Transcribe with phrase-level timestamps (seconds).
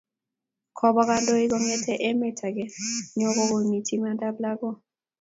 [0.77, 2.65] Kobwa kandoik kongete emet ake
[3.17, 4.77] nyo kokimit imandab lagok